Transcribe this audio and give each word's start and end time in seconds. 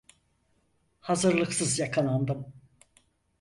Hazırlıksız 0.99 1.79
yakalandım. 1.79 2.53